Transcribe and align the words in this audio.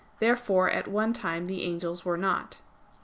Therefore 0.17 0.67
at 0.67 0.87
one 0.87 1.13
time 1.13 1.45
the 1.45 1.61
angels 1.63 2.03
were 2.03 2.17
not. 2.17 2.57